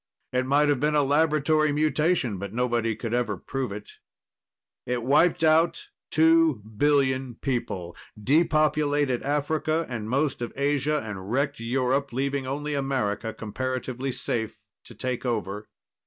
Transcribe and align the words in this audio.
It 0.33 0.47
might 0.47 0.67
have 0.67 0.79
been 0.79 0.95
a 0.95 1.03
laboratory 1.03 1.71
mutation, 1.71 2.39
but 2.39 2.55
nobody 2.55 2.95
could 2.95 3.13
ever 3.13 3.37
prove 3.37 3.71
it. 3.71 3.99
It 4.87 5.03
wiped 5.03 5.43
out 5.43 5.89
two 6.09 6.63
billion 6.75 7.35
people, 7.35 7.95
depopulated 8.19 9.21
Africa 9.21 9.85
and 9.87 10.09
most 10.09 10.41
of 10.41 10.53
Asia, 10.55 11.03
and 11.05 11.29
wrecked 11.31 11.59
Europe, 11.59 12.11
leaving 12.11 12.47
only 12.47 12.73
America 12.73 13.31
comparatively 13.31 14.11
safe 14.11 14.57
to 14.85 14.95
take 14.95 15.23
over. 15.23 15.69